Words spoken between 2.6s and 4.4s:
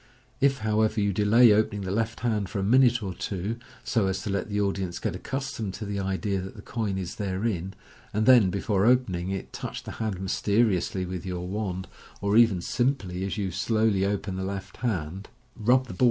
minute or two, so as to